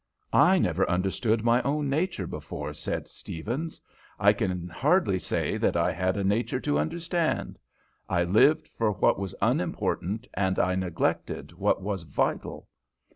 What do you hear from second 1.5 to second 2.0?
own